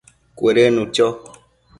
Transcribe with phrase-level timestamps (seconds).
[0.37, 1.07] Cuëdënnu cho